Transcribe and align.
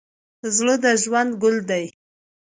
زړه 0.55 0.75
د 0.83 0.85
ژوند 1.03 1.31
ګل 1.41 1.57
دی. 1.69 1.85